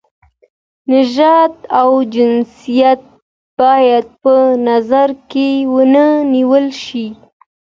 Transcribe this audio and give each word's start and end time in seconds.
نژاد 0.93 1.53
او 1.79 1.91
جنسیت 2.13 3.01
باید 3.59 4.05
په 4.21 4.33
نظر 4.67 5.09
کې 5.31 5.47
ونه 5.73 6.05
نیول 6.33 6.65
شي. 6.83 7.07